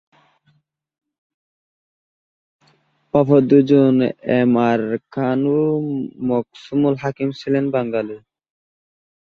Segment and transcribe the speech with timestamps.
[3.13, 3.95] অপর দুজন
[4.31, 4.81] M R
[5.13, 5.61] Khan ও
[6.27, 8.17] মুকসুমুল হাকিম ছিলেন বাঙালি।